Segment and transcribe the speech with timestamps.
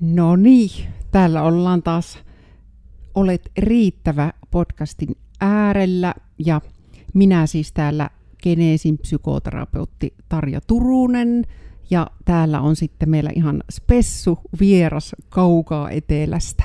[0.00, 0.70] No niin,
[1.10, 2.18] täällä ollaan taas
[3.14, 6.60] Olet riittävä podcastin äärellä ja
[7.14, 8.10] minä siis täällä
[8.42, 11.44] Geneesin psykoterapeutti Tarja Turunen
[11.90, 16.64] ja täällä on sitten meillä ihan spessu vieras kaukaa etelästä.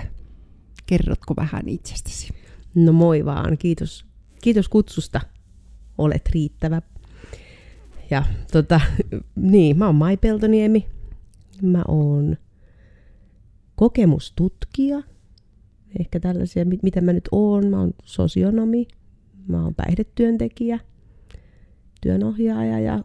[0.85, 2.29] Kerrotko vähän itsestäsi?
[2.75, 4.05] No moi vaan, kiitos,
[4.41, 5.21] kiitos kutsusta.
[5.97, 6.81] Olet riittävä.
[8.09, 8.81] Ja tota,
[9.35, 10.87] niin, mä oon Mai Peltoniemi.
[11.61, 12.37] Mä oon
[13.75, 15.03] kokemustutkija.
[15.99, 17.67] Ehkä tällaisia, mitä mä nyt oon.
[17.67, 18.87] Mä oon sosionomi.
[19.47, 20.79] Mä oon päihdetyöntekijä,
[22.01, 23.03] työnohjaaja ja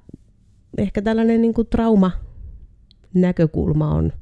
[0.78, 2.11] ehkä tällainen niin kuin trauma
[3.14, 4.12] näkökulma on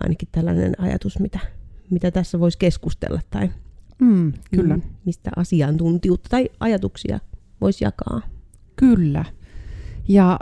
[0.00, 1.38] ainakin tällainen ajatus, mitä,
[1.90, 3.50] mitä tässä voisi keskustella tai
[3.98, 4.76] Mm, kyllä.
[4.76, 7.20] Mm, mistä asiantuntijuutta tai ajatuksia
[7.60, 8.20] voisi jakaa.
[8.76, 9.24] Kyllä.
[10.08, 10.38] Ja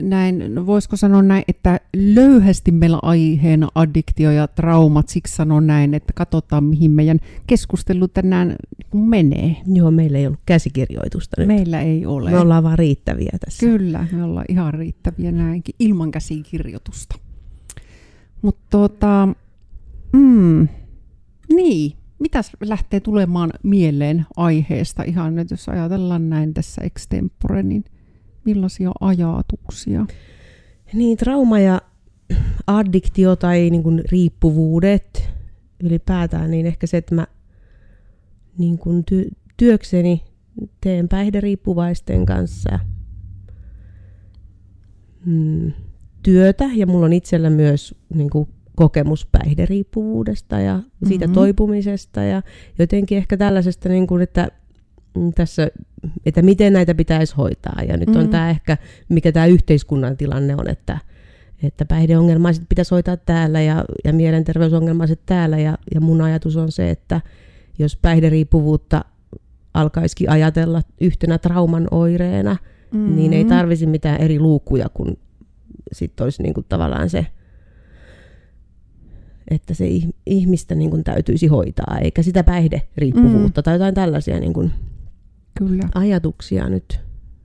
[0.00, 5.94] näin, no voisiko sanoa näin, että löyhästi meillä aiheena addiktio ja traumat, siksi sanon näin,
[5.94, 8.56] että katsotaan mihin meidän keskustelu tänään
[8.94, 9.56] menee.
[9.66, 11.46] Joo, meillä ei ollut käsikirjoitusta nyt.
[11.46, 12.30] Meillä ei ole.
[12.30, 13.66] Me ollaan vaan riittäviä tässä.
[13.66, 17.18] Kyllä, me ollaan ihan riittäviä näinkin, ilman käsikirjoitusta.
[18.42, 19.28] Mutta tota,
[20.12, 20.68] mm,
[21.54, 27.84] niin, mitäs lähtee tulemaan mieleen aiheesta ihan nyt, jos ajatellaan näin tässä extempore, niin
[28.44, 30.06] millaisia ajatuksia?
[30.92, 31.80] Niin, trauma ja
[32.66, 35.28] addiktio tai niin kuin riippuvuudet
[35.82, 37.26] ylipäätään, niin ehkä se, että mä
[38.58, 40.22] niin kuin ty- työkseni
[40.80, 42.78] teen päihderiippuvaisten kanssa
[45.26, 45.72] mm,
[46.22, 51.34] työtä ja mulla on itsellä myös niin kuin kokemus päihderiippuvuudesta ja siitä mm-hmm.
[51.34, 52.42] toipumisesta ja
[52.78, 54.48] jotenkin ehkä tällaisesta, niin kuin, että
[55.34, 55.70] tässä,
[56.26, 57.82] että miten näitä pitäisi hoitaa.
[57.88, 58.22] Ja nyt mm-hmm.
[58.22, 58.76] on tämä ehkä,
[59.08, 60.98] mikä tämä yhteiskunnan tilanne on, että,
[61.62, 65.58] että päihdeongelmaiset pitäisi hoitaa täällä ja, ja mielenterveysongelmaiset täällä.
[65.58, 67.20] Ja, ja mun ajatus on se, että
[67.78, 69.04] jos päihderiippuvuutta
[69.74, 72.56] alkaisikin ajatella yhtenä trauman oireena,
[72.92, 73.16] mm-hmm.
[73.16, 75.16] niin ei tarvisi mitään eri luukkuja, kun
[75.92, 77.26] sitten olisi niin kuin tavallaan se
[79.50, 79.86] että se
[80.26, 83.64] ihmistä niin kuin täytyisi hoitaa, eikä sitä päihderiippuvuutta mm.
[83.64, 84.72] tai jotain tällaisia niin kuin
[85.58, 85.88] Kyllä.
[85.94, 87.00] ajatuksia nyt,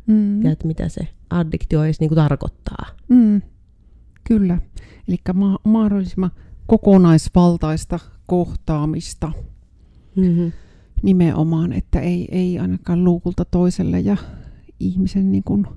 [0.08, 0.44] mm.
[0.44, 2.86] ja että mitä se addiktio edes niin kuin tarkoittaa.
[3.08, 3.42] Mm.
[4.24, 4.58] Kyllä,
[5.08, 6.32] eli ma- mahdollisimman
[6.68, 9.32] kokonaisvaltaista kohtaamista
[10.16, 10.52] mm-hmm.
[11.04, 14.18] nimenomaan, että ei, ei ainakaan luukulta toiselle ja
[14.80, 15.68] ihmisen niin kuin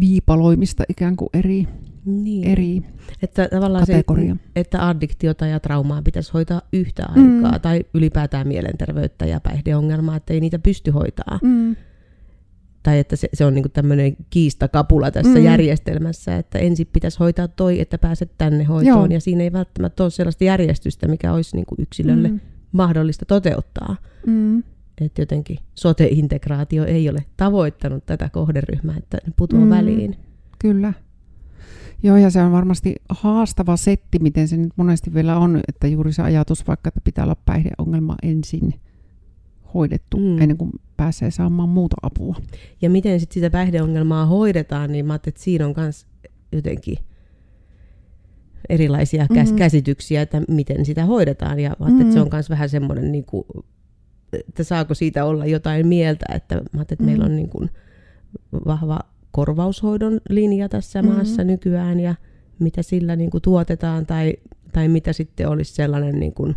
[0.00, 1.68] viipaloimista ikään kuin eri
[2.04, 2.48] niin.
[2.48, 2.82] eri
[3.22, 4.34] että tavallaan kategoria.
[4.34, 7.36] Se, että addiktiota ja traumaa pitäisi hoitaa yhtä mm.
[7.36, 11.38] aikaa, tai ylipäätään mielenterveyttä ja päihdeongelmaa, että ei niitä pysty hoitaa.
[11.42, 11.76] Mm.
[12.82, 15.44] Tai että se, se on niinku tämmöinen kiistakapula tässä mm.
[15.44, 19.06] järjestelmässä, että ensin pitäisi hoitaa toi, että pääset tänne hoitoon, Joo.
[19.06, 22.40] ja siinä ei välttämättä ole sellaista järjestystä, mikä olisi niinku yksilölle mm.
[22.72, 23.96] mahdollista toteuttaa.
[24.26, 24.62] Mm.
[25.00, 29.70] Että jotenkin sote-integraatio ei ole tavoittanut tätä kohderyhmää, että ne putoaa mm.
[29.70, 30.16] väliin.
[30.58, 30.92] Kyllä.
[32.02, 36.12] Joo, ja se on varmasti haastava setti, miten se nyt monesti vielä on, että juuri
[36.12, 38.74] se ajatus vaikka, että pitää olla päihdeongelma ensin
[39.74, 40.42] hoidettu mm.
[40.42, 42.36] ennen kuin pääsee saamaan muuta apua.
[42.82, 46.06] Ja miten sitten sitä päihdeongelmaa hoidetaan, niin mä ajattelin, että siinä on myös
[46.52, 46.96] jotenkin
[48.68, 49.56] erilaisia mm-hmm.
[49.56, 51.60] käsityksiä, että miten sitä hoidetaan.
[51.60, 52.00] Ja mä mm-hmm.
[52.00, 53.44] että se on myös vähän semmoinen, niin kuin,
[54.32, 57.06] että saako siitä olla jotain mieltä, että mä että mm-hmm.
[57.06, 57.70] meillä on niin kuin
[58.66, 59.00] vahva
[59.30, 61.14] korvaushoidon linja tässä mm-hmm.
[61.14, 62.14] maassa nykyään ja
[62.58, 64.34] mitä sillä niin kuin tuotetaan tai,
[64.72, 66.56] tai mitä sitten olisi sellainen niin kuin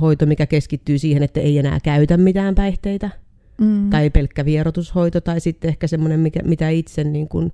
[0.00, 3.10] hoito, mikä keskittyy siihen, että ei enää käytä mitään päihteitä
[3.60, 3.90] mm.
[3.90, 7.52] tai pelkkä vierotushoito tai sitten ehkä semmoinen, mikä, mitä itse niin kuin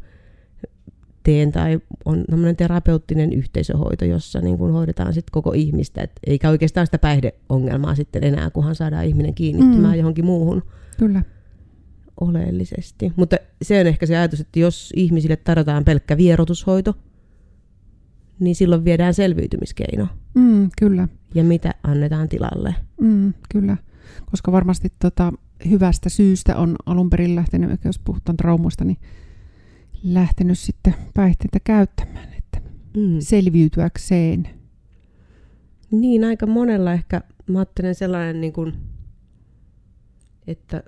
[1.23, 6.51] teen tai on tämmöinen terapeuttinen yhteisöhoito, jossa niin kuin hoidetaan sitten koko ihmistä, Et eikä
[6.51, 9.99] oikeastaan sitä päihdeongelmaa sitten enää, kunhan saadaan ihminen kiinnittymään mm.
[9.99, 10.63] johonkin muuhun.
[10.99, 11.23] Kyllä
[12.21, 13.13] oleellisesti.
[13.17, 16.95] Mutta se on ehkä se ajatus, että jos ihmisille tarjotaan pelkkä vierotushoito,
[18.41, 20.09] niin silloin viedään selviytymiskeino.
[20.35, 21.09] Mm, kyllä.
[21.35, 22.75] Ja mitä annetaan tilalle.
[23.01, 23.77] Mm, kyllä.
[24.31, 25.33] Koska varmasti tota,
[25.71, 28.99] hyvästä syystä on alun perin lähtenyt, jos puhutaan traumoista, niin
[30.03, 32.61] lähtenyt sitten päihteitä käyttämään, että
[32.97, 33.17] mm.
[33.21, 34.49] selviytyäkseen.
[35.91, 38.73] Niin, aika monella ehkä, mä ajattelen sellainen, niin kuin,
[40.47, 40.83] että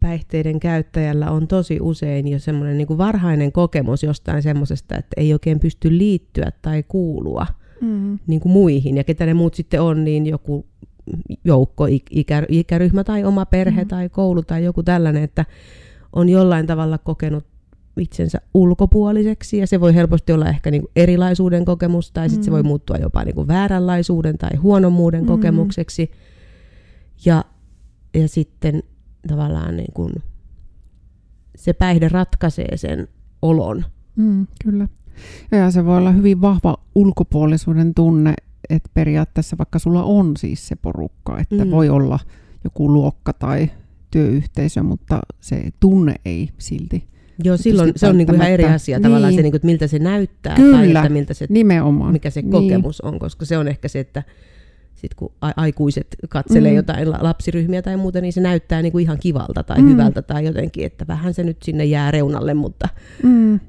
[0.00, 5.60] päihteiden käyttäjällä on tosi usein jo semmoinen niin varhainen kokemus jostain semmoisesta, että ei oikein
[5.60, 7.46] pysty liittyä tai kuulua
[7.80, 8.18] mm.
[8.26, 8.96] niin kuin muihin.
[8.96, 10.66] Ja ketä ne muut sitten on, niin joku
[11.44, 13.88] joukko, ikä, ikäryhmä tai oma perhe mm.
[13.88, 15.44] tai koulu tai joku tällainen, että
[16.12, 17.46] on jollain tavalla kokenut
[18.00, 22.44] itsensä ulkopuoliseksi ja se voi helposti olla ehkä niin kuin erilaisuuden kokemus tai sitten mm.
[22.44, 25.26] se voi muuttua jopa niin kuin vääränlaisuuden tai huonommuuden mm.
[25.26, 26.10] kokemukseksi.
[27.24, 27.44] Ja,
[28.14, 28.82] ja sitten
[29.28, 30.12] tavallaan niin kuin
[31.56, 33.08] se päihde ratkaisee sen
[33.42, 33.84] olon.
[34.16, 34.88] Mm, kyllä.
[35.52, 38.34] Ja se voi olla hyvin vahva ulkopuolisuuden tunne,
[38.70, 41.70] että periaatteessa vaikka sulla on siis se porukka, että mm.
[41.70, 42.18] voi olla
[42.64, 43.70] joku luokka tai
[44.10, 47.10] työyhteisö, mutta se tunne ei silti.
[47.44, 49.02] Joo, silloin se on niinku ihan eri asia niin.
[49.02, 52.12] tavallaan se, niinku, että miltä se näyttää Kyllä, tai että miltä se, nimenomaan.
[52.12, 52.50] mikä se niin.
[52.50, 54.22] kokemus on, koska se on ehkä se, että
[55.00, 56.76] sit kun aikuiset katselee mm.
[56.76, 59.88] jotain lapsiryhmiä tai muuta, niin se näyttää niinku ihan kivalta tai mm.
[59.88, 62.88] hyvältä tai jotenkin, että vähän se nyt sinne jää reunalle, mutta,
[63.22, 63.60] mm.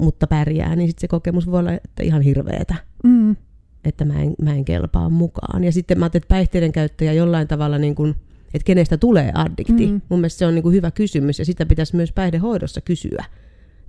[0.00, 2.74] mutta pärjää, niin sit se kokemus voi olla että ihan hirveetä.
[3.04, 3.36] Mm.
[3.84, 5.64] Että mä en, mä en kelpaa mukaan.
[5.64, 8.14] Ja sitten mä ajattelin, että päihteiden käyttäjä jollain tavalla niin kuin,
[8.54, 9.86] että kenestä tulee addikti.
[9.86, 10.00] Mm.
[10.08, 13.24] Mun mielestä se on niin kuin hyvä kysymys ja sitä pitäisi myös päihdehoidossa kysyä.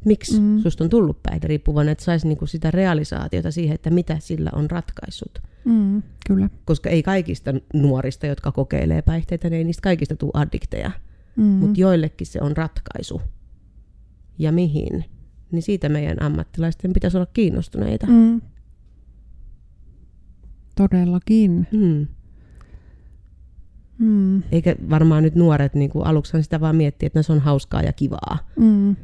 [0.05, 0.59] Miksi mm.
[0.59, 4.71] susta on tullut päihderiippuvainen, että saisi niin kuin sitä realisaatiota siihen, että mitä sillä on
[4.71, 5.41] ratkaissut.
[5.65, 6.49] Mm, kyllä.
[6.65, 10.91] Koska ei kaikista nuorista, jotka kokeilee päihteitä, niin ei niistä kaikista tule addikteja.
[11.35, 11.43] Mm.
[11.43, 13.21] Mutta joillekin se on ratkaisu.
[14.39, 15.05] Ja mihin?
[15.51, 18.07] Niin siitä meidän ammattilaisten pitäisi olla kiinnostuneita.
[18.07, 18.41] Mm.
[20.75, 21.67] Todellakin.
[21.71, 22.07] Mm.
[23.97, 24.43] Mm.
[24.51, 27.81] Eikä varmaan nyt nuoret niin kuin aluksi sitä vaan miettiä, että no se on hauskaa
[27.81, 28.37] ja kivaa.
[28.59, 28.95] Mm.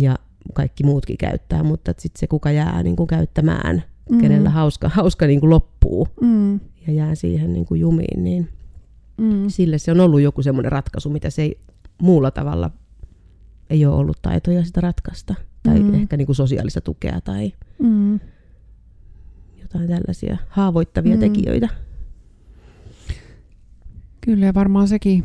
[0.00, 0.18] Ja
[0.54, 4.20] kaikki muutkin käyttää, mutta sitten se kuka jää niin kuin käyttämään, mm.
[4.20, 6.60] kenellä hauska, hauska niin kuin loppuu mm.
[6.86, 8.48] ja jää siihen niin kuin jumiin, niin
[9.16, 9.48] mm.
[9.48, 11.58] sille se on ollut joku semmoinen ratkaisu, mitä se ei
[12.02, 12.70] muulla tavalla
[13.70, 15.34] ei ole ollut taitoja sitä ratkaista.
[15.62, 15.94] Tai mm.
[15.94, 18.20] ehkä niin kuin sosiaalista tukea tai mm.
[19.62, 21.20] jotain tällaisia haavoittavia mm.
[21.20, 21.68] tekijöitä.
[24.20, 25.24] Kyllä ja varmaan sekin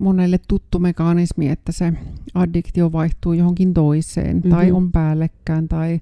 [0.00, 1.92] monelle tuttu mekanismi, että se
[2.34, 4.50] addiktio vaihtuu johonkin toiseen mm-hmm.
[4.50, 6.00] tai on päällekkäin tai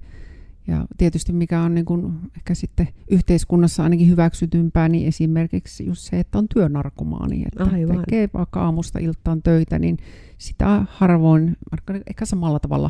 [0.67, 6.19] ja tietysti mikä on niin kuin ehkä sitten yhteiskunnassa ainakin hyväksytympää, niin esimerkiksi just se,
[6.19, 7.99] että on työnarkomaani, että Aivan.
[7.99, 9.97] tekee vaikka aamusta iltaan töitä, niin
[10.37, 11.57] sitä harvoin,
[12.07, 12.89] ehkä samalla tavalla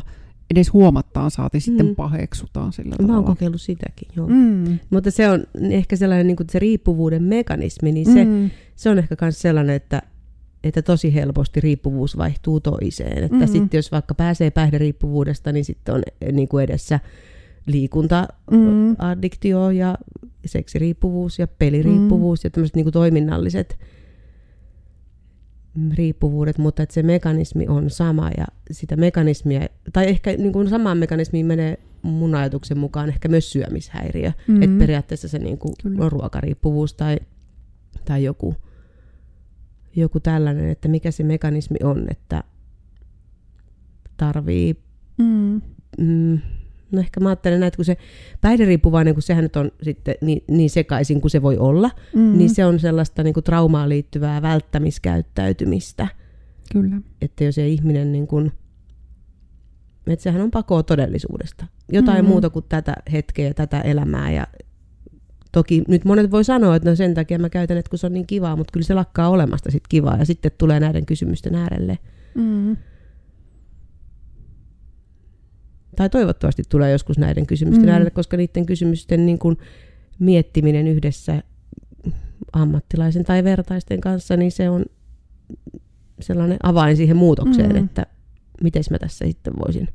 [0.50, 1.60] edes huomattaan, saati mm.
[1.60, 3.12] sitten paheksutaan sillä tavalla.
[3.12, 4.28] Mä oon kokeillut sitäkin, joo.
[4.28, 4.78] Mm.
[4.90, 8.50] Mutta se on ehkä sellainen niin kuin se riippuvuuden mekanismi, niin se, mm.
[8.76, 10.02] se on ehkä myös sellainen, että,
[10.64, 13.24] että tosi helposti riippuvuus vaihtuu toiseen.
[13.24, 13.46] Että mm.
[13.46, 17.00] sitten jos vaikka pääsee päihderiippuvuudesta, niin sitten on eh, niin kuin edessä
[17.66, 19.76] liikunta-addiktio mm.
[19.76, 19.98] ja
[20.44, 22.46] seksiriippuvuus ja peliriippuvuus mm.
[22.46, 23.78] ja tämmöiset niin kuin toiminnalliset
[25.94, 29.60] riippuvuudet, mutta että se mekanismi on sama ja sitä mekanismia,
[29.92, 34.28] tai ehkä niin kuin samaan mekanismiin menee mun ajatuksen mukaan ehkä myös syömishäiriö.
[34.28, 34.62] Mm-hmm.
[34.62, 37.16] Että periaatteessa se niin kuin on ruokariippuvuus tai,
[38.04, 38.56] tai joku,
[39.96, 42.44] joku tällainen, että mikä se mekanismi on, että
[44.16, 44.76] tarvii
[45.18, 45.60] mm.
[45.98, 46.38] Mm,
[46.92, 47.96] No ehkä mä ajattelen näin, että kun se
[48.40, 52.38] päihderiippuvainen, kun sehän nyt on sitten niin, niin sekaisin kuin se voi olla, mm.
[52.38, 56.08] niin se on sellaista niin kuin traumaan liittyvää välttämiskäyttäytymistä.
[56.72, 57.00] Kyllä.
[57.22, 58.52] Että jos ei ihminen niin kuin,
[60.06, 61.66] että sehän on pakoa todellisuudesta.
[61.92, 62.28] Jotain mm.
[62.28, 64.30] muuta kuin tätä hetkeä ja tätä elämää.
[64.30, 64.46] Ja
[65.52, 68.12] toki nyt monet voi sanoa, että no sen takia mä käytän, että kun se on
[68.12, 71.98] niin kivaa, mutta kyllä se lakkaa olemasta sit kivaa ja sitten tulee näiden kysymysten äärelle.
[72.34, 72.76] Mm
[76.00, 77.92] tai toivottavasti tulee joskus näiden kysymysten mm.
[77.92, 79.58] äärelle, koska niiden kysymysten niin kuin
[80.18, 81.42] miettiminen yhdessä
[82.52, 84.84] ammattilaisen tai vertaisten kanssa, niin se on
[86.20, 87.84] sellainen avain siihen muutokseen, mm.
[87.84, 88.06] että
[88.62, 89.88] miten mä tässä sitten voisin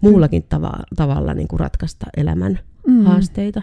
[0.00, 3.04] muullakin tava- tavalla niin kuin ratkaista elämän mm.
[3.04, 3.62] haasteita.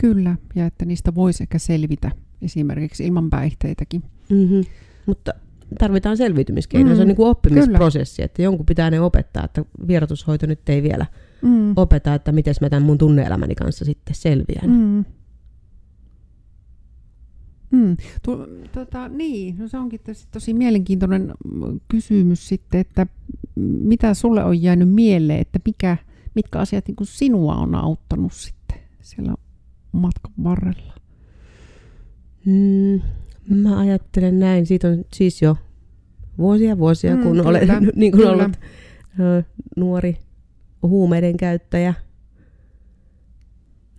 [0.00, 2.10] Kyllä, ja että niistä voisi ehkä selvitä
[2.42, 4.02] esimerkiksi ilman päihteitäkin.
[4.30, 4.64] Mm-hmm.
[5.06, 5.34] Mutta
[5.78, 6.94] tarvitaan selviytymiskeinoja.
[6.94, 8.24] Mm, se on mm, niin kuin oppimisprosessi, kyllä.
[8.24, 11.06] että jonkun pitää ne opettaa, että vierotushoito nyt ei vielä
[11.42, 11.72] mm.
[11.76, 14.70] opeta, että miten mä tämän mun tunneelämäni kanssa sitten selviän.
[14.70, 15.04] Mm.
[17.70, 17.96] Mm.
[18.22, 21.32] Tu, tota, niin, no se onkin tosi, tosi mielenkiintoinen
[21.88, 23.06] kysymys sitten, että
[23.56, 25.96] mitä sulle on jäänyt mieleen, että mikä,
[26.34, 29.34] mitkä asiat niin kuin sinua on auttanut sitten siellä
[29.92, 30.94] matkan varrella?
[32.46, 33.00] Mm,
[33.50, 34.66] Mä ajattelen näin.
[34.66, 35.56] Siitä on siis jo
[36.38, 38.52] vuosia vuosia, mm, kun kyllä, olen niin kuin ollut
[39.20, 39.42] ö,
[39.76, 40.16] nuori
[40.82, 41.94] huumeiden käyttäjä.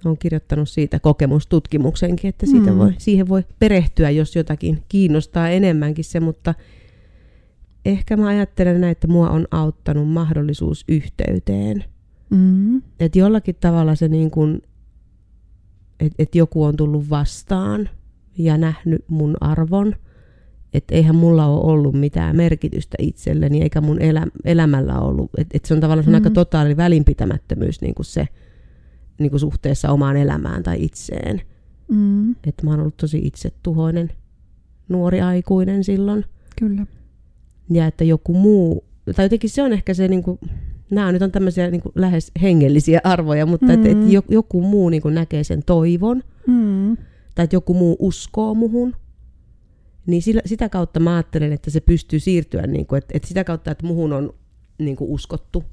[0.05, 2.77] Olen kirjoittanut siitä kokemustutkimuksenkin, että siitä mm.
[2.77, 6.53] voi, siihen voi perehtyä, jos jotakin kiinnostaa enemmänkin se, mutta
[7.86, 11.83] ehkä mä ajattelen näin, että mua on auttanut mahdollisuus yhteyteen.
[12.29, 12.81] Mm.
[13.00, 14.62] Että jollakin tavalla se niin kuin,
[16.01, 17.89] että et joku on tullut vastaan–
[18.38, 19.96] ja nähnyt mun arvon
[20.74, 25.29] että eihän mulla ole ollut mitään merkitystä itselleni, eikä mun elä, elämällä ollut.
[25.38, 26.13] Että et se on tavallaan mm.
[26.13, 28.27] aika totaali välinpitämättömyys niin kuin se
[29.20, 31.41] niin kuin suhteessa omaan elämään tai itseen.
[31.88, 32.31] Mm.
[32.31, 34.12] Että mä oon ollut tosi itsetuhoinen
[34.89, 36.25] nuori aikuinen silloin.
[36.60, 36.86] Kyllä.
[37.70, 38.84] Ja että joku muu,
[39.15, 40.39] tai jotenkin se on ehkä se, niin kuin,
[40.91, 43.71] nämä nyt on tämmöisiä niin kuin lähes hengellisiä arvoja, mutta mm.
[43.71, 46.98] että, että joku muu niin kuin näkee sen toivon, Mm.
[47.36, 48.95] tai että joku muu uskoo muhun,
[50.05, 53.43] niin sillä, sitä kautta mä ajattelen, että se pystyy siirtyä, niin kuin, että, että sitä
[53.43, 54.33] kautta, että muhun on
[54.79, 55.63] niin kuin uskottu,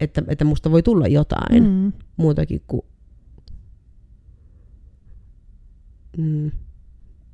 [0.00, 1.92] että, että musta voi tulla jotain Mm.
[2.16, 2.82] muutakin kuin...
[6.18, 6.50] Mm,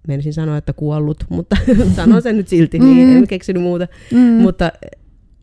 [0.08, 1.56] menisin sanoa, että kuollut, mutta
[1.97, 3.16] sanon sen nyt silti, niin Mm.
[3.16, 3.87] en keksinyt muuta.
[4.12, 4.18] Mm.
[4.20, 4.73] Mutta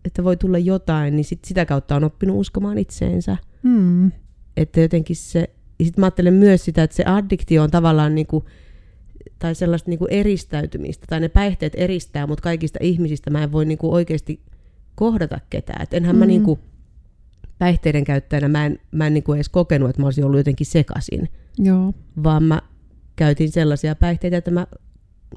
[0.05, 3.37] että voi tulla jotain, niin sit sitä kautta on oppinut uskomaan itseensä.
[3.63, 4.11] Mm.
[4.57, 5.39] Että jotenkin se,
[5.79, 8.45] ja sitten mä ajattelen myös sitä, että se addiktio on tavallaan niinku,
[9.39, 13.93] tai sellaista niinku eristäytymistä, tai ne päihteet eristää, mutta kaikista ihmisistä mä en voi niinku
[13.93, 14.41] oikeasti
[14.95, 15.81] kohdata ketään.
[15.81, 16.19] Et enhän mm.
[16.19, 16.29] mä Mm.
[16.29, 16.59] niinku,
[17.57, 21.29] päihteiden käyttäjänä mä en, mä en niinku edes kokenut, että mä olisin ollut jotenkin sekasin,
[21.59, 21.93] Joo.
[22.23, 22.61] vaan mä
[23.15, 24.67] käytin sellaisia päihteitä, että mä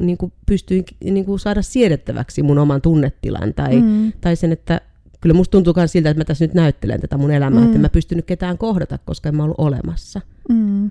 [0.00, 4.12] niinku pystyin niinku saada siedettäväksi mun oman tunnetilan tai, Mm.
[4.20, 4.80] tai sen, että
[5.20, 7.66] kyllä musta tuntuu myös siltä, että mä tässä nyt näyttelen tätä mun elämää, mm.
[7.66, 10.20] että en mä pystynyt ketään kohdata, koska en mä ollut olemassa.
[10.48, 10.90] Mm.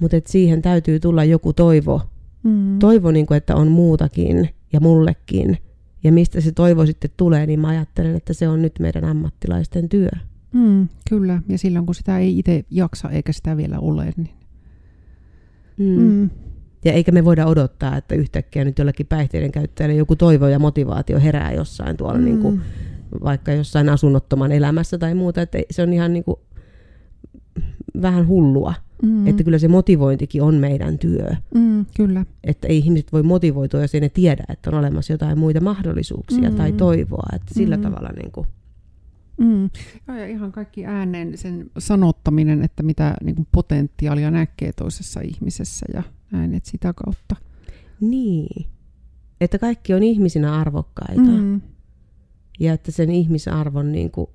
[0.00, 2.02] Mutta siihen täytyy tulla joku toivo.
[2.42, 2.78] Mm.
[2.78, 5.58] Toivo, niin kuin, että on muutakin ja mullekin.
[6.04, 9.88] Ja mistä se toivo sitten tulee, niin mä ajattelen, että se on nyt meidän ammattilaisten
[9.88, 10.08] työ.
[10.52, 10.88] Mm.
[11.08, 11.42] Kyllä.
[11.48, 14.30] Ja silloin kun sitä ei itse jaksa eikä sitä vielä ole, niin...
[15.78, 16.00] Mm.
[16.00, 16.30] Mm.
[16.84, 21.20] Ja eikä me voida odottaa, että yhtäkkiä nyt jollakin päihteiden käyttäjälle joku toivo ja motivaatio
[21.20, 22.24] herää jossain tuolla, mm.
[22.24, 22.60] niin kuin,
[23.24, 25.42] vaikka jossain asunnottoman elämässä tai muuta.
[25.42, 26.36] Että se on ihan niin kuin,
[28.02, 28.74] vähän hullua.
[29.02, 29.26] Mm.
[29.26, 31.28] Että kyllä se motivointikin on meidän työ.
[31.54, 31.86] Mm.
[31.96, 32.24] Kyllä.
[32.44, 36.50] Että ei ihmiset voi motivoitua, jos ei ne tiedä, että on olemassa jotain muita mahdollisuuksia
[36.50, 36.56] Mm.
[36.56, 37.28] tai toivoa.
[37.36, 37.82] Että sillä Mm.
[37.82, 38.46] tavalla niin kuin,
[39.38, 39.70] Mm.
[40.08, 45.86] Joo, ja ihan kaikki ääneen sen sanottaminen, että mitä niin kuin potentiaalia näkee toisessa ihmisessä
[45.94, 46.02] ja
[46.32, 47.36] näin, että sitä kautta.
[48.00, 48.66] niin.
[49.40, 51.20] Että kaikki on ihmisinä arvokkaita.
[51.22, 51.60] Mm.
[52.60, 54.26] Ja että sen ihmisarvon, niin kuin,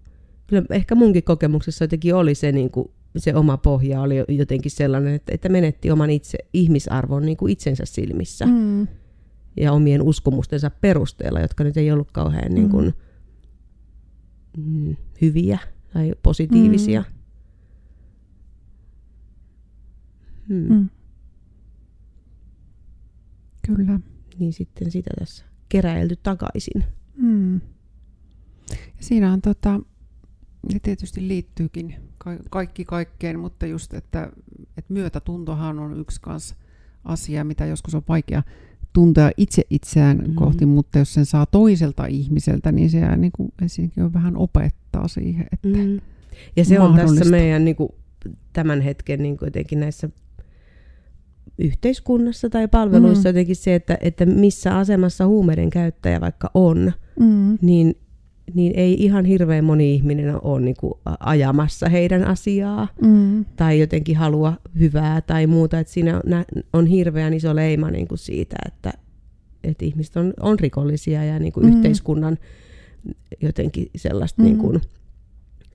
[0.48, 5.13] kyllä ehkä munkin kokemuksessa jotenkin oli se, niin kuin, se oma pohja oli jotenkin sellainen,
[5.13, 8.88] että, että menetti oman itse, ihmisarvon niin kuin itsensä silmissä Mm.
[9.58, 12.93] ja omien uskomustensa perusteella, jotka nyt ei ollut kauhean niin kuin,
[14.58, 15.60] mm, hyviä
[15.93, 17.03] tai positiivisia.
[20.50, 20.74] Mm.
[20.74, 20.89] Mm.
[23.65, 24.00] Kyllä.
[24.39, 26.84] Niin sitten sitä tässä keräilty takaisin.
[27.15, 27.53] Mm.
[28.70, 29.79] Ja siinä on tota,
[30.74, 34.31] ja tietysti liittyykin ka- kaikki kaikkeen, mutta just, että,
[34.77, 36.55] että myötätuntohan on yksi kans
[37.03, 38.43] asia, mitä joskus on vaikea
[38.93, 40.27] tuntea itse itseään Mhm.
[40.29, 40.36] mm.
[40.36, 45.07] kohti, mutta jos sen saa toiselta ihmiseltä, niin se niin kuin, siinäkin on vähän opettaa
[45.07, 45.77] siihen, että mm.
[45.77, 46.00] Mm.
[46.55, 47.89] Ja se on tässä meidän niin kuin,
[48.53, 50.10] tämän hetken niin kuin jotenkin näissä
[51.57, 53.29] yhteiskunnassa tai palveluissa Mm.
[53.29, 57.57] jotenkin se, että, että missä asemassa huumeiden käyttäjä vaikka on, mm.
[57.62, 57.95] niin,
[58.53, 63.46] niin ei ihan hirveän moni ihminen ole niin kuin ajamassa heidän asiaa Mm.
[63.55, 65.79] tai jotenkin halua hyvää tai muuta.
[65.79, 66.24] Että siinä on,
[66.74, 68.93] on hirveän iso leima niin kuin siitä, että,
[69.63, 71.74] että ihmiset on, on rikollisia ja niin kuin Mm.
[71.75, 72.38] yhteiskunnan
[73.41, 74.46] jotenkin sellaista, Mm.
[74.46, 74.81] niin kuin,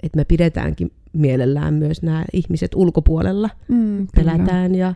[0.02, 3.50] että me pidetäänkin mielellään myös nämä ihmiset ulkopuolella.
[3.68, 4.06] Mm.
[4.16, 4.94] Pelätään ja,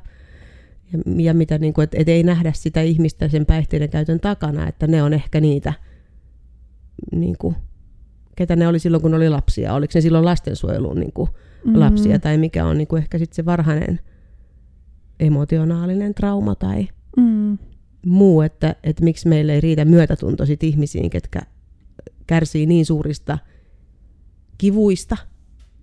[0.92, 4.68] ja, ja mitä, niin kuin, että, että ei nähdä sitä ihmistä sen päihteiden käytön takana,
[4.68, 5.72] että ne on ehkä niitä,
[7.12, 7.54] niin kuin,
[8.40, 9.74] ketä ne oli silloin, kun ne oli lapsia.
[9.74, 11.30] Oliko ne silloin lastensuojelun niin kuin,
[11.64, 11.80] Mm.
[11.80, 14.00] lapsia tai mikä on niin kuin ehkä sitten se varhainen
[15.20, 17.58] emotionaalinen trauma tai Mm.
[18.06, 21.40] muu, että, että miksi meille ei riitä myötätunto sit ihmisiin, ketkä
[22.26, 23.38] kärsii niin suurista
[24.58, 25.16] kivuista,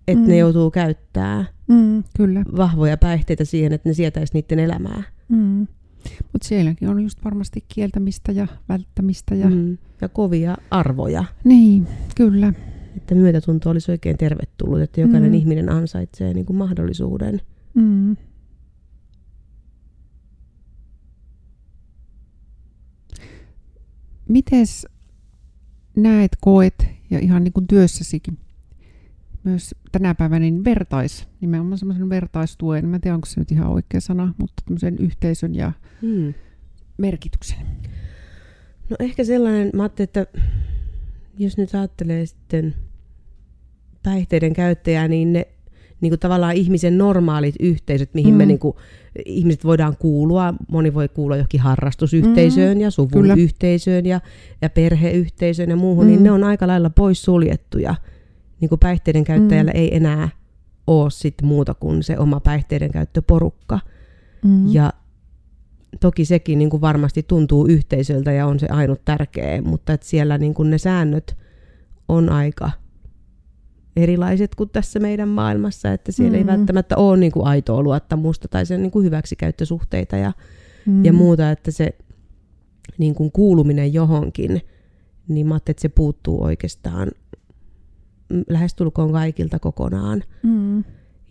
[0.08, 0.30] että Mm.
[0.30, 2.04] ne joutuu käyttää Mm.
[2.18, 2.44] Kyllä.
[2.58, 5.04] vahvoja päihteitä siihen, että ne sietäisi niiden elämää.
[5.30, 5.68] Mm.
[6.34, 9.36] Mutta sielläkin on just varmasti kieltämistä ja välttämistä.
[9.36, 9.50] Ja...
[9.50, 9.78] Mm.
[10.02, 11.24] Ja kovia arvoja.
[11.44, 12.54] Niin, kyllä.
[12.98, 15.36] Että myötätunto olisi oikein tervetullut, että jokainen Mm.
[15.38, 17.42] ihminen ansaitsee niin kuin mahdollisuuden.
[17.74, 18.16] Mm.
[24.30, 24.88] Mites
[25.96, 28.38] näet, koet ja ihan niin kuin työssäsikin
[29.50, 33.68] myös tänä päivänä niin vertais, nimenomaan semmoisen vertaistuen, mä en tiedä onko se nyt ihan
[33.68, 36.34] oikea sana, mutta tämmöisen yhteisön ja Mm.
[36.98, 37.58] merkityksen.
[38.90, 40.28] No ehkä sellainen, mä ajattelin, että
[41.38, 42.76] jos nyt ajattelee sitten
[44.04, 45.48] päihteiden käyttäjää, niin ne,
[46.02, 48.38] niin kuin tavallaan ihmisen normaalit yhteisöt, mihin mm.
[48.38, 48.76] me niin kuin,
[49.26, 50.54] ihmiset voidaan kuulua.
[50.72, 52.82] Moni voi kuulua johonkin harrastusyhteisöön mm.
[52.82, 53.34] ja suvun Kyllä.
[53.34, 54.22] yhteisöön ja,
[54.62, 56.24] ja perheyhteisöön ja muuhun, niin mm.
[56.24, 57.96] niin ne on aika lailla poissuljettuja.
[58.62, 59.80] Niin kuin päihteiden käyttäjällä mm.
[59.80, 60.30] ei enää
[60.88, 63.80] ole sit muuta kuin se oma päihteiden käyttöporukka.
[64.44, 64.74] Mm.
[64.74, 64.94] Ja
[66.00, 70.38] toki sekin niin kuin varmasti tuntuu yhteisöltä ja on se ainut tärkeä, mutta että siellä
[70.38, 71.38] niin kuin ne säännöt
[72.08, 72.72] on aika
[73.96, 76.38] erilaiset kuin tässä meidän maailmassa, että siellä mm.
[76.38, 80.32] ei välttämättä ole niin kuin aitoa luottamusta tai sen niin kuin hyväksikäyttösuhteita ja,
[80.86, 81.06] mm.
[81.06, 81.90] ja muuta, että se
[82.98, 84.62] niin kuin kuuluminen johonkin,
[85.28, 87.12] niin mä että se puuttuu oikeastaan
[88.50, 90.24] lähestulkoon kaikilta kokonaan.
[90.44, 90.84] Mm.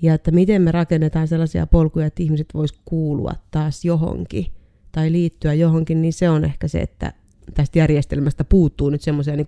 [0.02, 4.46] Ja että miten me rakennetaan sellaisia polkuja, että ihmiset vois kuulua taas johonkin
[4.92, 7.12] tai liittyä johonkin, niin se on ehkä se, että
[7.54, 9.46] tästä järjestelmästä puuttuu nyt semmoisia niin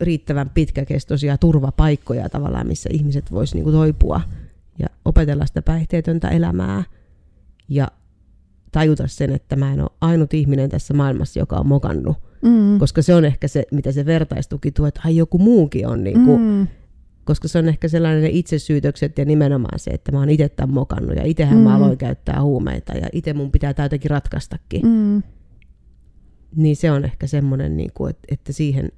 [0.00, 4.20] riittävän pitkäkestoisia turvapaikkoja tavallaan, missä ihmiset vois niin toipua
[4.78, 6.84] ja opetella sitä päihteetöntä elämää
[7.68, 7.88] ja
[8.72, 12.16] tajuta sen, että mä en ole ainut ihminen tässä maailmassa, joka on mokannut.
[12.42, 12.78] Mm.
[12.78, 16.24] Koska se on ehkä se, mitä se vertaistuki tuo, että ai joku muukin on niin
[16.24, 16.66] kuin, mm
[17.28, 21.16] koska se on ehkä sellainen itsesyytökset ja nimenomaan se, että mä oon itse tämän mokannut
[21.16, 21.64] ja itsehän mm.
[21.64, 24.86] mä aloin käyttää huumeita ja itse mun pitää tämä jotenkin ratkaistakin.
[24.86, 25.22] Mm.
[26.56, 28.92] Niin se on ehkä semmoinen, niin kuin, että, että siihen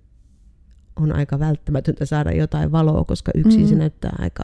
[0.97, 3.69] on aika välttämätöntä saada jotain valoa, koska yksin mm.
[3.69, 4.43] se näyttää aika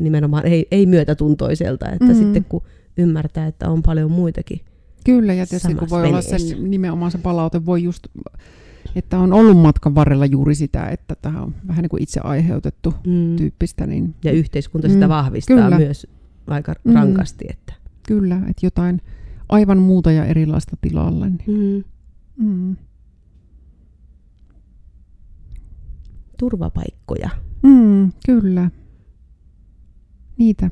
[0.00, 2.14] nimenomaan ei, ei myötätuntoiselta, että mm.
[2.14, 2.62] sitten kun
[2.96, 4.60] ymmärtää, että on paljon muitakin
[5.04, 6.36] Kyllä, ja tietysti kun voi veneessä.
[6.36, 8.06] olla sen nimenomaan se palaute voi just
[8.96, 12.94] että on ollut matkan varrella juuri sitä, että tämä on vähän niin kuin itse aiheutettu
[13.06, 13.36] mm.
[13.36, 13.86] tyyppistä.
[13.86, 14.14] Niin...
[14.24, 15.78] Ja yhteiskunta sitä mm, vahvistaa kyllä.
[15.78, 16.06] myös
[16.46, 16.94] aika mm.
[16.94, 17.44] rankasti.
[17.50, 17.74] Että...
[18.06, 19.00] Kyllä, että jotain
[19.48, 21.30] aivan muuta ja erilaista tilalle.
[21.30, 21.84] Niin.
[22.36, 22.46] Mm.
[22.46, 22.76] Mm.
[26.38, 27.30] Turvapaikkoja.
[27.62, 28.70] Mm, kyllä.
[30.38, 30.70] Niitä,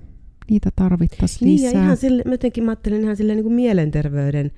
[0.51, 1.71] niitä tarvittaisiin lisää.
[1.71, 4.51] Niin, ja ihan sille, jotenkin mä ajattelen ihan silleen niin kuin mielenterveyden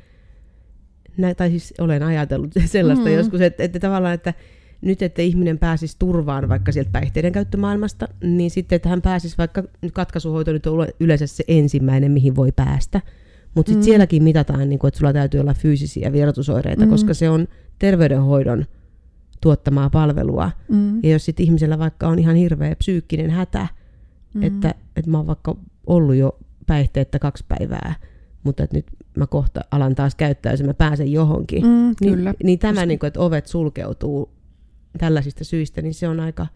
[1.17, 3.15] nä, tai siis olen ajatellut sellaista mm.
[3.15, 4.35] joskus, että, että tavallaan, että
[4.81, 9.63] nyt, että ihminen pääsisi turvaan vaikka sieltä päihteiden käyttömaailmasta, niin sitten, että hän pääsisi vaikka,
[9.83, 13.01] nyt katkaisuhoito nyt on yleensä se ensimmäinen, mihin voi päästä,
[13.55, 13.85] mutta sitten mm.
[13.85, 16.91] sielläkin mitataan, niin kuin, että sulla täytyy olla fyysisiä vierotusoireita, mm.
[16.91, 18.65] koska se on terveydenhoidon
[19.41, 20.51] tuottamaa palvelua.
[20.69, 21.01] Mm.
[21.03, 23.67] Ja jos sitten ihmisellä vaikka on ihan hirveä psyykkinen hätä,
[24.35, 24.43] mm.
[24.43, 27.95] että, että mä oon vaikka ollut jo päihteettä kaksi päivää,
[28.43, 31.67] mutta että nyt mä kohta alan taas käyttää, jos mä pääsen johonkin.
[31.67, 32.35] Mm, niin, kyllä.
[32.45, 34.31] niin tämä, niin kuin, että ovet sulkeutuu
[34.99, 36.47] tällaisista syistä, niin se on aika,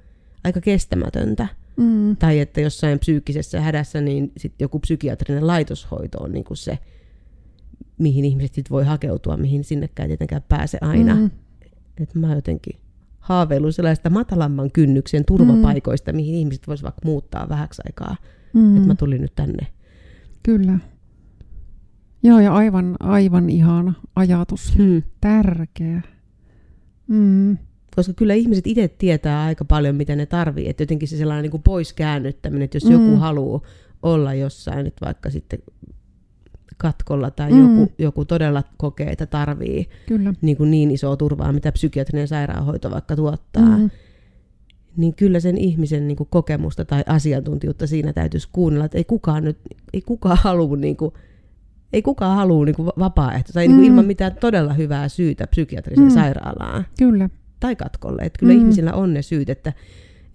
[0.45, 1.49] aika kestämätöntä.
[1.77, 2.17] Mm.
[2.17, 6.79] Tai että jossain psyykkisessä hädässä, niin sitten joku psykiatrinen laitoshoito on niin kuin se,
[7.99, 11.15] mihin ihmiset sit voi hakeutua, mihin sinnekään tietenkään pääse aina.
[11.15, 11.31] Mm.
[12.01, 12.77] Että mä jotenkin
[13.21, 16.17] haaveilun sellaista matalamman kynnyksen turvapaikoista, mm.
[16.17, 18.17] mihin ihmiset voisivat vaikka muuttaa vähäksi aikaa.
[18.53, 18.77] Mm.
[18.77, 19.67] Että mä tulin nyt tänne.
[20.43, 20.79] Kyllä.
[22.23, 24.77] Joo, ja aivan, aivan ihana ajatus.
[24.79, 25.03] Hmm.
[25.21, 26.03] Tärkeä.
[27.07, 27.59] Mm.
[27.97, 30.69] Koska kyllä ihmiset itse tietää aika paljon, mitä ne tarvii.
[30.69, 32.93] Että jotenkin se sellainen niin kuin poiskäännyttäminen, että jos mm.
[32.93, 33.61] joku haluaa
[34.03, 35.59] olla jossain nyt vaikka sitten
[36.77, 37.61] katkolla tai mm.
[37.61, 40.35] joku, joku todella kokee, että tarvii kyllä.
[40.41, 43.91] Niin, kuin niin isoa turvaa, mitä psykiatrinen sairaanhoito vaikka tuottaa, mm.
[44.97, 49.45] Niin kyllä sen ihmisen niin kuin kokemusta tai asiantuntijuutta siinä täytyisi kuunnella, että ei kukaan
[49.45, 49.59] nyt,
[49.93, 51.13] ei kukaan halua niin kuin
[51.93, 53.91] ei kukaan halua niin kuin vapaaehtoista tai niin kuin mm.
[53.91, 56.15] ilman mitään todella hyvää syytä psykiatriseen mm.
[56.15, 56.87] sairaalaan.
[56.99, 57.31] Kyllä.
[57.61, 58.23] Tai katkolle.
[58.23, 58.59] Että kyllä mm.
[58.59, 59.73] ihmisillä on ne syyt, että,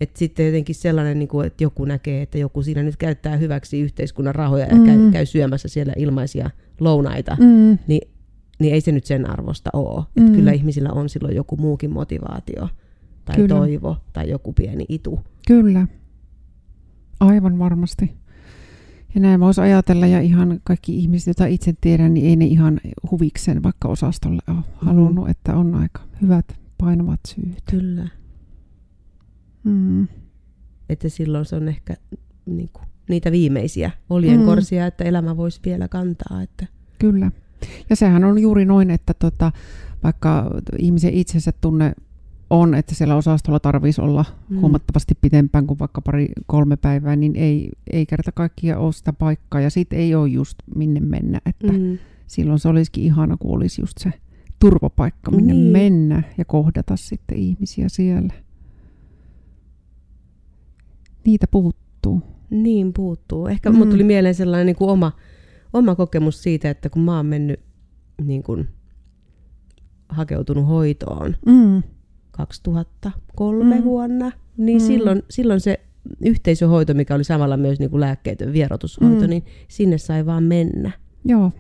[0.02, 3.80] että sitten jotenkin sellainen, niin kuin, että joku näkee, että joku siinä nyt käyttää hyväksi
[3.80, 4.86] yhteiskunnan rahoja ja mm.
[4.86, 7.78] käy, käy syömässä siellä ilmaisia lounaita, mm.
[7.88, 8.10] niin,
[8.60, 10.04] niin ei se nyt sen arvosta ole.
[10.16, 10.26] Mm.
[10.26, 12.68] Että kyllä ihmisillä on silloin joku muukin motivaatio
[13.26, 13.56] tai kyllä.
[13.56, 15.20] toivo tai joku pieni itu.
[15.48, 15.88] Kyllä.
[17.20, 18.22] Aivan varmasti.
[19.16, 22.80] Ja näin voisi ajatella, ja ihan kaikki ihmiset, joita itse tiedän, niin ei ne ihan
[23.12, 24.88] huviksen vaikka osastolle ole mm-hmm.
[24.88, 27.62] halunnut, että on aika hyvät painavat syyt.
[27.72, 28.08] Kyllä.
[29.64, 30.08] Mm.
[30.90, 31.94] Että silloin se on ehkä
[32.46, 34.88] niin kuin, niitä viimeisiä oljenkorsia, mm.
[34.88, 36.42] että elämä voisi vielä kantaa.
[36.42, 36.68] Että.
[37.00, 37.32] Kyllä.
[37.90, 39.52] Ja sehän on juuri noin, että tota,
[40.04, 41.94] vaikka ihmisen itsensä tunne
[42.52, 44.60] on, että siellä osastolla tarvitsisi olla mm.
[44.60, 49.62] huomattavasti pitempään kuin vaikka pari kolme päivää, niin ei, ei kerta kaikkia ole sitä paikkaa
[49.62, 51.42] ja sitten ei ole just minne mennä.
[51.46, 51.98] Että mm.
[52.28, 54.14] Silloin se olisikin ihana, kun olisi just se
[54.60, 55.72] turvapaikka, minne niin.
[55.72, 58.34] mennä ja kohdata sitten ihmisiä siellä.
[61.26, 62.22] Niitä puuttuu.
[62.50, 63.48] Niin puuttuu.
[63.48, 63.90] Ehkä mm.
[63.90, 65.12] tuli mieleen sellainen niin kuin oma,
[65.74, 67.60] oma kokemus siitä, että kun mä oon mennyt
[68.24, 68.68] niin kuin,
[70.10, 71.84] hakeutunut hoitoon, mm
[72.46, 73.84] 2003 mm.
[73.84, 74.88] vuonna, niin mm.
[74.88, 75.80] silloin, silloin se
[76.26, 79.30] yhteisöhoito, mikä oli samalla myös niin kuin lääkkeetön vierotushoito, Mm.
[79.30, 80.92] niin sinne sai vaan mennä.
[81.26, 81.52] Joo.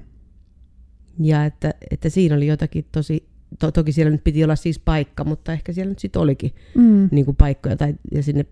[1.19, 3.27] Ja että, että siinä oli jotakin tosi,
[3.59, 7.09] to, toki siellä nyt piti olla siis paikka, mutta ehkä siellä nyt sitten olikin Mm.
[7.11, 8.45] niin kuin paikkoja, tai, ja sinne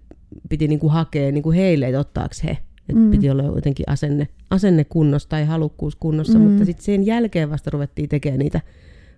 [0.50, 2.52] piti niin kuin hakea niin kuin heille, että ottaako he.
[2.90, 3.12] Että Mm.
[3.12, 6.46] piti olla jotenkin asenne, asenne kunnossa tai halukkuus kunnossa, Mm.
[6.46, 8.62] mutta sitten sen jälkeen vasta ruvettiin tekemään niitä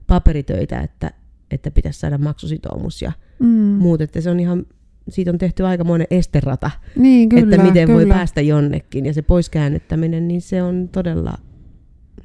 [0.07, 1.11] paperitöitä, että,
[1.51, 3.47] että pitäisi saada maksusitoumus ja Mm.
[3.47, 4.01] muut.
[4.01, 4.65] Että se on ihan,
[5.09, 7.97] siitä on tehty aikamoinen esterata, Niin, kyllä, että miten kyllä.
[7.99, 9.05] voi päästä jonnekin.
[9.05, 11.37] Ja se poiskäännyttäminen, niin se on todella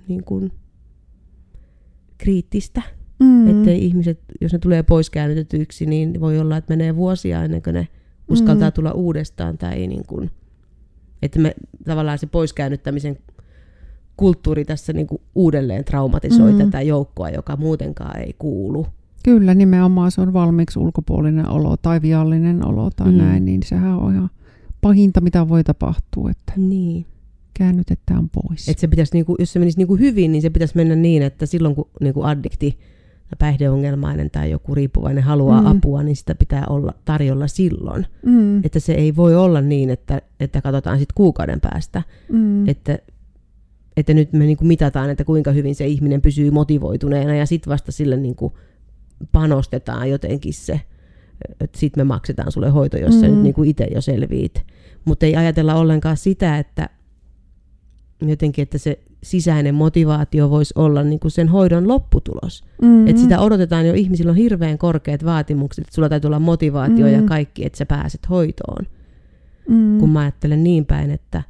[0.08, 0.52] niin kuin,
[2.18, 2.82] kriittistä.
[3.20, 3.48] Mm.
[3.50, 7.88] Ettei ihmiset, jos ne tulee poiskäännytetyiksi, niin voi olla, että menee vuosia ennen kuin ne
[8.28, 8.72] uskaltaa Mm.
[8.72, 9.58] tulla uudestaan.
[9.58, 10.30] Tai niin kuin,
[11.22, 13.18] että me tavallaan se poiskäännyttämisen
[14.16, 16.58] kulttuuri tässä niin kuin uudelleen traumatisoi Mm.
[16.58, 18.86] tätä joukkoa, joka muutenkaan ei kuulu.
[19.26, 23.18] Kyllä, nimenomaan se on valmiiksi ulkopuolinen olo tai viallinen olo tai Mm.
[23.18, 24.30] näin, niin sehän on ihan
[24.80, 27.06] pahinta, mitä voi tapahtua, että Niin.
[27.54, 28.68] käännytetään pois.
[28.68, 31.46] Et se pitäisi, niinku, jos se menisi niinku hyvin, niin se pitäisi mennä niin, että
[31.46, 32.70] silloin kun niinku addikti
[33.28, 35.66] tai päihdeongelmainen tai joku riippuvainen haluaa Mm.
[35.66, 38.06] apua, niin sitä pitää olla tarjolla silloin.
[38.26, 38.64] mm.
[38.64, 42.68] Että se ei voi olla niin, että, että katsotaan sitten kuukauden päästä, mm.
[42.68, 42.98] että,
[43.96, 47.92] että nyt me niinku mitataan, että kuinka hyvin se ihminen pysyy motivoituneena ja sitten vasta
[47.92, 48.52] sille niinku
[49.32, 50.80] panostetaan jotenkin se,
[51.60, 53.20] että sitten me maksetaan sulle hoito, jos mm.
[53.20, 53.32] sä Mm.
[53.34, 54.66] nyt niinku itse jo selviit.
[55.04, 56.88] Mutta ei ajatella ollenkaan sitä, että
[58.22, 62.64] jotenkin, että se sisäinen motivaatio voisi olla niinku sen hoidon lopputulos.
[62.82, 63.06] mm.
[63.06, 67.12] Että sitä odotetaan jo, ihmisillä on hirveän korkeat vaatimukset, että sulla täytyy olla motivaatio Mm.
[67.12, 68.86] ja kaikki, että sä pääset hoitoon
[69.68, 69.98] mm.
[69.98, 71.42] kun mä ajattelen niin päin, että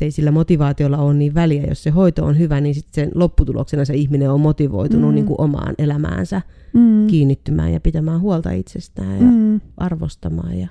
[0.00, 1.64] ei sillä motivaatiolla ole niin väliä.
[1.68, 5.14] Jos se hoito on hyvä, niin sitten sen lopputuloksena se ihminen on motivoitunut Mm.
[5.14, 7.06] niin kuin omaan elämäänsä mm.
[7.06, 9.60] kiinnittymään ja pitämään huolta itsestään ja mm.
[9.76, 10.68] Arvostamaan ja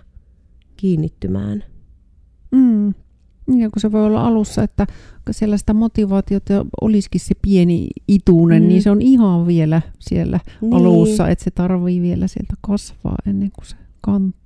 [0.77, 1.63] kiinnittymään.
[2.51, 2.93] Mm.
[3.47, 4.87] Niin, kun se voi olla alussa, että
[5.31, 8.67] siellä sitä motivaatiota olisikin se pieni itunen, Mm.
[8.69, 10.73] niin se on ihan vielä siellä Niin.
[10.73, 14.39] alussa, että se tarvii vielä sieltä kasvaa ennen kuin se kantaa.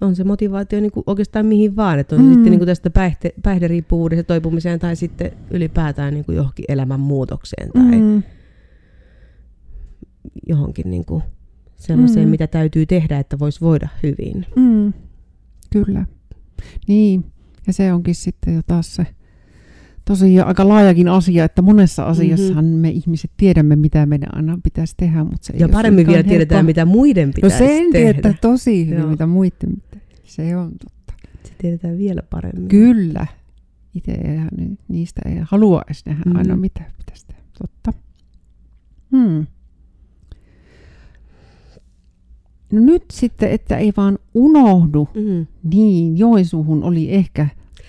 [0.00, 2.28] On se motivaatio niin kuin oikeastaan mihin vaan, että on Mm.
[2.32, 7.98] sitten niin kuin tästä päihte, päihderiippuvuudesta toipumiseen tai sitten ylipäätään niin kuin johonkin elämänmuutokseen tai
[8.00, 8.22] mm.
[10.48, 11.22] Johonkin niin kuin
[11.76, 12.30] sellaiseen, Mm.
[12.30, 14.46] mitä täytyy tehdä, että voisi voida hyvin.
[14.56, 14.92] Mm.
[15.72, 16.06] Kyllä.
[16.88, 17.24] Niin,
[17.66, 19.06] ja se onkin sitten jo taas se
[20.04, 22.78] tosiaan aika laajakin asia, että monessa asiassahan mm-hmm.
[22.80, 26.56] me ihmiset tiedämme, mitä meidän aina pitäisi tehdä, mutta se Ja paremmin vielä suinkaan tiedetään,
[26.56, 26.66] helppoa.
[26.66, 28.12] mitä muiden No pitäisi sen tehdä.
[28.12, 29.10] tietää tosi hyvin, Joo.
[29.10, 29.82] mitä muiden.
[30.36, 31.28] Se on totta.
[31.44, 32.68] Se tiedetään vielä paremmin.
[32.68, 33.26] Kyllä.
[33.94, 36.36] Itse eihän ni- niistä ei halua edes nähdä Mhm.
[36.36, 37.42] aina, mitä pitäisi tehdä.
[37.58, 37.92] Totta.
[39.16, 39.46] Hmm.
[42.72, 45.46] No nyt sitten, että ei vaan unohdu, Mm.
[45.62, 47.48] niin Joensuuhun oli ehkä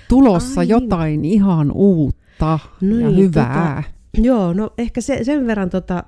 [0.10, 3.84] tulossa Ai Ai jotain ihan uutta No ja niin, hyvää.
[4.18, 6.04] Joo, no ehkä se, sen verran tota,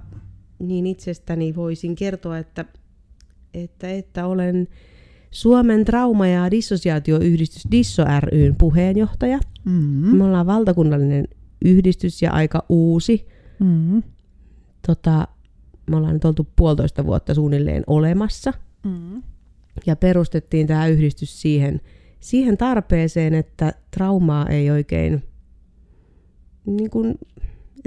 [0.60, 2.66] niin itsestäni voisin kertoa, että,
[3.54, 4.68] että, että olen
[5.32, 9.40] Suomen trauma- ja dissosiaatioyhdistys Disso ryn puheenjohtaja.
[9.66, 10.18] Mm.
[10.18, 11.28] Me ollaan valtakunnallinen
[11.66, 13.28] yhdistys ja aika uusi.
[13.60, 14.04] Mm.
[14.88, 15.28] Tota,
[15.90, 18.54] me ollaan nyt oltu puolitoista vuotta suunnilleen olemassa.
[18.86, 19.24] Mm.
[19.86, 21.82] Ja perustettiin tämä yhdistys siihen,
[22.20, 25.24] siihen tarpeeseen, että traumaa ei oikein,
[26.66, 27.16] niin kuin,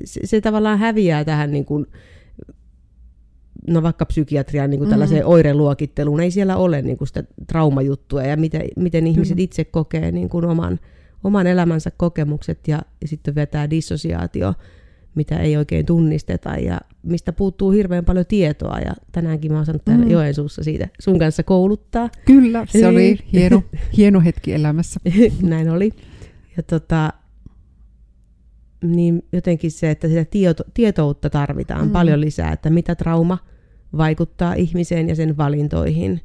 [0.04, 1.86] se, se tavallaan häviää tähän niin kuin,
[3.68, 8.36] no vaikka psykiatrian niin kuin tällaiseen oireluokitteluun, ei siellä ole niin kuin sitä traumajuttua ja
[8.36, 9.44] miten, miten ihmiset Kyllä.
[9.44, 10.80] itse kokee niin kuin oman,
[11.24, 14.54] oman elämänsä kokemukset ja, ja sitten vielä tämä dissosiaatio,
[15.14, 19.84] mitä ei oikein tunnisteta ja mistä puuttuu hirveän paljon tietoa ja tänäänkin mä oon saanut
[19.84, 20.08] täällä Mm.
[20.08, 20.12] mm.
[20.12, 22.10] Joensuussa siitä sun kanssa kouluttaa.
[22.24, 23.18] Kyllä, se oli Niin.
[23.32, 23.62] hieno,
[23.96, 25.00] hieno hetki elämässä.
[25.42, 25.90] Näin oli.
[26.56, 27.12] Ja tota,
[28.82, 31.86] niin jotenkin se, että sitä tieto, tietoutta tarvitaan Mm.
[31.86, 31.92] mm.
[31.92, 33.38] paljon lisää, että mitä trauma
[33.96, 36.20] vaikuttaa ihmiseen ja sen valintoihin.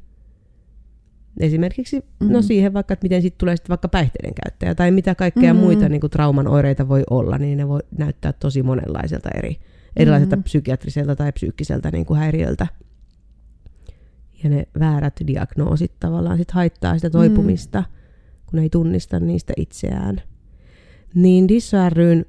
[1.40, 2.32] Esimerkiksi Mm.
[2.32, 5.60] no siihen vaikka, että miten sitten tulee sitten vaikka päihteiden käyttäjä tai mitä kaikkea Mm.
[5.60, 5.64] mm.
[5.64, 9.58] muita niin kuin trauman oireita voi olla, niin ne voi näyttää tosi monenlaiselta eri,
[9.96, 10.44] erilaiselta Mm.
[10.44, 12.68] psykiatriselta tai psyykkiseltä niin kuin häiriöltä.
[14.44, 17.84] Ja ne väärät diagnoosit tavallaan sit haittaa sitä toipumista,
[18.46, 20.22] kun ei tunnista niistä itseään.
[21.16, 22.26] Niin Disso ryn mm,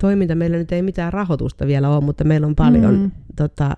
[0.00, 3.10] toiminta, meillä nyt ei mitään rahoitusta vielä ole, mutta meillä on paljon Mm.
[3.36, 3.76] tota,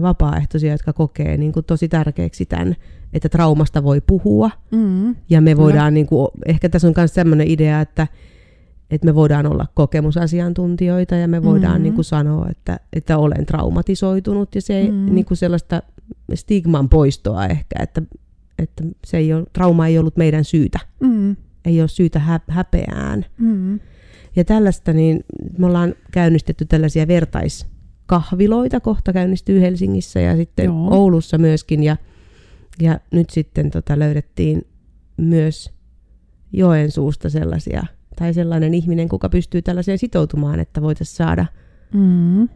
[0.00, 2.76] vapaaehtoisia, jotka kokee niin kuin tosi tärkeäksi tämän,
[3.12, 4.50] että traumasta voi puhua.
[4.70, 5.16] Mm.
[5.30, 8.06] Ja me voidaan, niin kuin, ehkä tässä on myös sellainen idea, että,
[8.90, 11.82] että me voidaan olla kokemusasiantuntijoita ja me voidaan Mhm.
[11.82, 15.14] niin kuin sanoa, että, että olen traumatisoitunut ja se ei Mhm.
[15.14, 15.82] niin kuin sellaista
[16.34, 18.02] stigman poistoa ehkä, että,
[18.58, 20.78] että se ei ole, trauma ei ollut meidän syytä.
[21.00, 21.36] Mm.
[21.64, 23.24] Ei ole syytä hä- häpeään.
[23.38, 23.80] Mm.
[24.36, 25.24] Ja tällaista, niin
[25.58, 30.88] me ollaan käynnistetty tällaisia vertaiskahviloita, kohta käynnistyy Helsingissä ja sitten Joo.
[30.94, 31.82] Oulussa myöskin.
[31.82, 31.96] Ja,
[32.80, 34.62] ja nyt sitten tota löydettiin
[35.16, 35.70] myös
[36.52, 37.82] Joensuusta sellaisia,
[38.16, 41.46] tai sellainen ihminen, kuka pystyy tällaiseen sitoutumaan, että voitaisiin saada
[41.94, 42.48] Mm.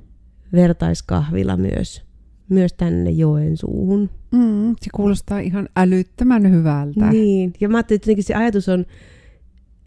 [0.52, 2.02] vertaiskahvila myös,
[2.48, 4.10] myös tänne Joensuuhun.
[4.32, 4.76] Mm.
[4.80, 7.10] Se kuulostaa ihan älyttömän hyvältä.
[7.10, 8.86] Niin, ja mä ajattelin, että se ajatus on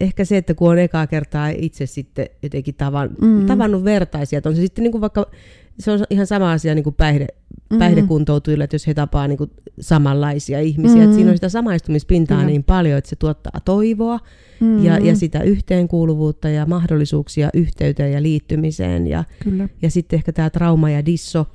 [0.00, 3.26] ehkä se, että kun on ekaa kertaa itse sitten jotenkin tavan, Mm.
[3.26, 3.46] mm.
[3.46, 5.26] tavannut vertaisia, että on se sitten niin kuin vaikka,
[5.78, 7.26] se on ihan sama asia niin kuin päihde,
[7.70, 7.78] Mm.
[7.78, 11.02] päihdekuntoutujille, että jos he tapaa niin kuin samanlaisia ihmisiä, mm.
[11.02, 12.50] että siinä on sitä samaistumispintaa Kyllä.
[12.50, 14.20] niin paljon, että se tuottaa toivoa
[14.60, 14.84] Mm.
[14.84, 19.68] ja, ja sitä yhteenkuuluvuutta ja mahdollisuuksia yhteyteen ja liittymiseen ja, Kyllä.
[19.82, 21.46] ja sitten ehkä tämä trauma ja disso,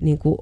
[0.00, 0.38] niin kuin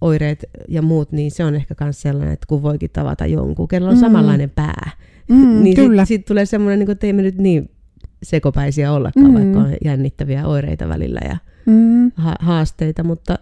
[0.00, 3.90] oireet ja muut, niin se on ehkä myös sellainen, että kun voikin tavata jonkun, kenellä
[3.90, 4.00] on Mm.
[4.00, 4.90] samanlainen pää,
[5.28, 6.04] Mm, niin kyllä.
[6.04, 7.70] sitten sit tulee semmoinen, niin että ei me nyt niin
[8.22, 9.34] sekopäisiä ollakaan, Mm.
[9.34, 11.36] vaikka on jännittäviä oireita välillä ja
[11.66, 12.12] Mm.
[12.14, 13.38] ha- haasteita, mutta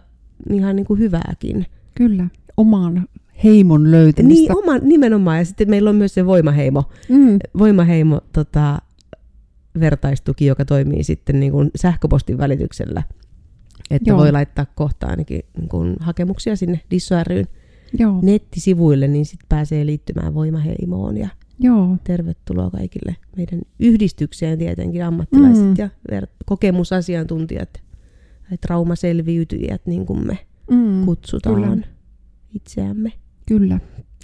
[0.53, 1.65] ihan niin kuin hyvääkin.
[1.95, 2.27] Kyllä.
[2.57, 3.07] Oman
[3.43, 4.41] heimon löytämistä.
[4.53, 5.37] Niin, oma, nimenomaan.
[5.37, 7.39] Ja sitten meillä on myös se voimaheimo, Mm.
[7.57, 8.79] voimaheimo tota,
[9.79, 13.03] vertaistuki, joka toimii sitten niin kuin sähköpostin välityksellä.
[13.91, 14.17] Että Joo.
[14.19, 17.45] voi laittaa kohta ainakin niin kuin hakemuksia sinne Disso ryn
[17.99, 18.19] Joo.
[18.21, 21.17] nettisivuille, niin sitten pääsee liittymään voimaheimoon.
[21.17, 21.27] Ja
[21.59, 21.97] Joo.
[22.03, 25.73] tervetuloa kaikille meidän yhdistykseen tietenkin ammattilaiset Mm.
[25.77, 27.69] ja ver- kokemusasiantuntijat
[28.49, 30.37] tai traumaselviytyjät, niin kuin me
[30.71, 31.05] Mm.
[31.05, 31.87] kutsutaan Kyllä.
[32.55, 33.11] itseämme.
[33.45, 33.79] Kyllä.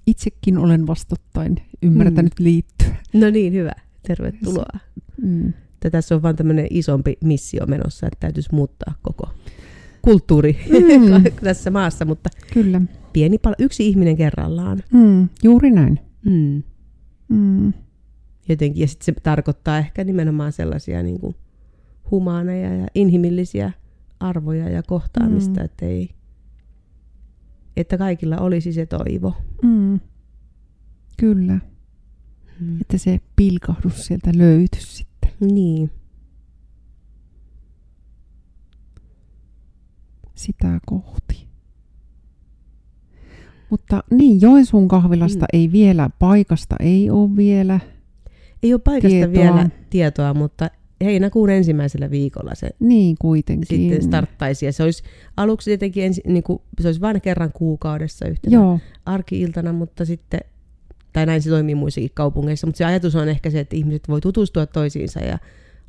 [0.08, 2.43] Itsekin olen vastottain ymmärtänyt Mm.
[2.43, 2.96] liittyä.
[3.13, 3.72] No niin, hyvä.
[4.08, 4.80] Tervetuloa.
[5.22, 5.54] Mm.
[5.91, 9.30] Tässä on vaan tämmöinen isompi missio menossa, että täytyisi muuttaa koko
[10.02, 11.24] kulttuuri Mm.
[11.43, 12.82] tässä maassa, mutta Kyllä.
[13.13, 14.80] pieni pala, yksi ihminen kerrallaan.
[14.93, 15.30] Mm.
[15.43, 16.00] Juuri näin.
[16.26, 16.63] Mm.
[17.34, 17.74] Mm.
[18.50, 21.36] Jotenkin, ja sitten se tarkoittaa ehkä nimenomaan sellaisia niin kuin
[22.12, 23.72] humaaneja ja inhimillisiä
[24.19, 25.65] arvoja ja kohtaamista, Mm.
[25.65, 26.10] että, ei,
[27.78, 29.34] että kaikilla olisi se toivo.
[29.63, 30.00] Mm.
[31.17, 31.60] Kyllä.
[32.60, 32.82] Mm.
[32.82, 35.32] Että se pilkahdus sieltä löytyisi sitten.
[35.39, 35.91] Niin.
[40.36, 41.42] sitä kohti.
[43.74, 45.60] Mutta niin, Joensuun kahvilasta Mm.
[45.60, 47.80] ei vielä, paikasta ei ole vielä.
[48.64, 49.34] Ei ole paikasta Tietoa.
[49.44, 50.70] vielä tietoa, mutta
[51.04, 53.68] heinäkuun ensimmäisellä viikolla se Niin kuitenkin.
[53.78, 54.66] sitten starttaisi.
[54.66, 55.04] Ja se olisi
[55.38, 60.40] aluksi tietenkin ensi, niin kuin, se olisi vain kerran kuukaudessa yhtenä Joo, arki-iltana, mutta sitten,
[61.14, 64.22] tai näin se toimii muissakin kaupungeissa, mutta se ajatus on ehkä se, että ihmiset voi
[64.22, 65.38] tutustua toisiinsa ja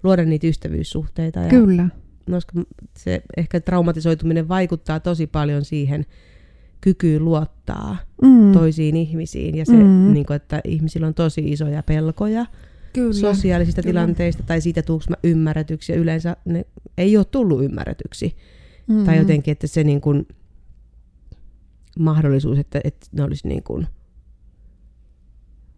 [0.02, 1.40] luoda niitä ystävyyssuhteita.
[1.40, 1.88] Ja kyllä.
[2.30, 2.52] koska
[2.98, 6.06] se ehkä traumatisoituminen vaikuttaa tosi paljon siihen
[6.84, 8.52] kykyyn luottaa Mm.
[8.52, 10.12] toisiin ihmisiin ja se, Mm.
[10.12, 12.46] niin kuin, että ihmisillä on tosi isoja pelkoja
[12.92, 13.12] Kyllä.
[13.12, 13.92] sosiaalisista Kyllä.
[14.00, 16.66] tilanteista tai siitä tuuks mä ymmärretyksi ja yleensä ne
[16.98, 18.36] ei ole tullut ymmärretyksi.
[18.86, 19.04] mm.
[19.04, 20.26] Tai jotenkin, että se niin kuin
[21.98, 23.86] mahdollisuus, että, että ne olisi niin kuin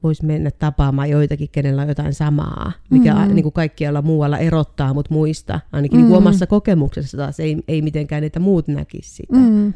[0.03, 3.21] voisi mennä tapaamaan joitakin, kenellä on jotain samaa, mikä Mm.
[3.29, 3.35] mm.
[3.35, 5.61] niin kuin kaikkialla muualla erottaa mut muista.
[5.73, 6.03] Ainakin mm.
[6.03, 6.27] niin kuin Mm.
[6.27, 9.37] omassa kokemuksessa taas ei, ei mitenkään niitä muut näkisi sitä.
[9.37, 9.73] Mm.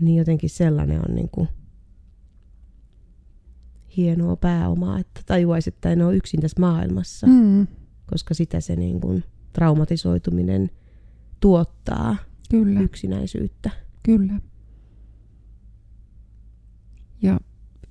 [0.00, 1.48] Niin jotenkin sellainen on niin kuin
[3.96, 7.66] hienoa pääomaa, että tajuaisi, että en ole yksin tässä maailmassa, mm.
[8.10, 10.70] Koska sitä se niin kuin traumatisoituminen
[11.40, 12.16] tuottaa
[12.50, 13.70] Kyllä, yksinäisyyttä.
[14.02, 14.40] kyllä.
[17.22, 17.40] Ja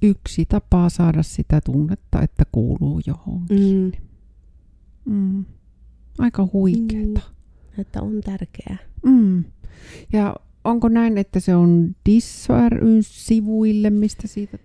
[0.02, 3.93] yksi tapa saada sitä tunnetta, että kuuluu johonkin.
[5.06, 5.13] Mm.
[5.13, 5.46] Mm.
[6.20, 7.22] Aika huikeeta.
[7.78, 8.78] Että on tärkeää.
[9.06, 9.43] Mm.
[10.13, 14.58] Ja onko näin, että se on Disso ryn sivuille, mistä siitä...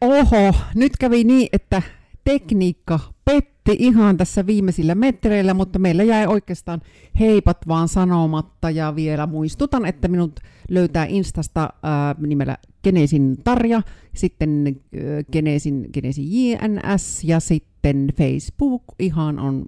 [0.00, 1.82] Oho, nyt kävi niin, että
[2.24, 6.80] tekniikka petti ihan tässä viimeisillä metreillä, mutta meillä jäi oikeastaan
[7.20, 13.82] heipat vaan sanomatta ja vielä muistutan, että minut löytää Instasta ää, nimellä Genesin Tarja,
[14.14, 19.66] sitten ää, Genesin, Genesin JNS ja sitten Facebook ihan on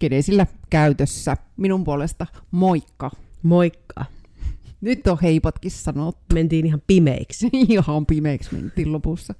[0.00, 1.36] Genesillä käytössä.
[1.56, 3.10] Minun puolesta moikka.
[3.42, 4.04] Moikka.
[4.86, 6.34] Nyt on heipotkin sanottu.
[6.34, 7.50] Mentiin ihan pimeiksi.
[7.68, 9.34] Ihan pimeäksi mentiin lopussa.